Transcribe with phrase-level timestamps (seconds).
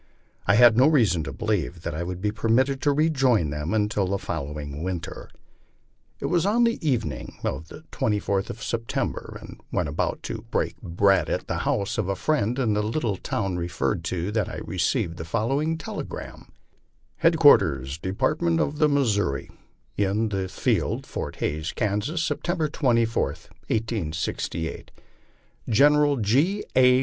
[0.47, 3.87] I had no reason to believe that I would be permitted to rejoin them un
[3.87, 5.29] til the following winter,
[6.19, 10.81] It was on the evening of the 24th of September, and when about to" break
[10.81, 14.49] bread" at the house of a friend in the little town re ferred to that
[14.49, 16.51] I received the following telegram:
[17.21, 19.51] HEADQUARTEUS DEPARTMENT OF THE MISSOURI,)
[19.97, 23.23] IN THE FIELD, FORT HAYS, KANSAS, September 24,
[23.67, 24.89] 1868.)
[25.69, 26.63] General G.
[26.75, 26.99] A.